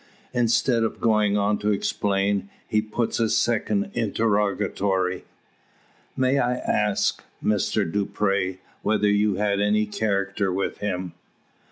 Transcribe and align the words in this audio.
Instead 0.33 0.81
of 0.81 0.99
going 0.99 1.37
on 1.37 1.59
to 1.59 1.69
explain, 1.71 2.49
he 2.67 2.81
puts 2.81 3.19
a 3.19 3.29
second 3.29 3.91
interrogatory 3.93 5.25
"May 6.17 6.39
I 6.39 6.55
ask, 6.55 7.21
M. 7.45 7.55
Dupre, 7.91 8.57
whether 8.81 9.07
you 9.07 9.35
had 9.35 9.59
any 9.59 9.85
character 9.85 10.51
with 10.51 10.79
him?" 10.79 11.13